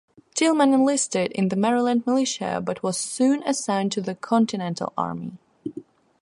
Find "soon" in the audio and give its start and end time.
2.97-3.43